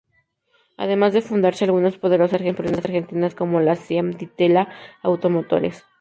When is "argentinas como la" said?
2.83-3.75